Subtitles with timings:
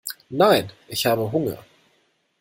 [0.31, 1.63] Nein, ich habe Hunger.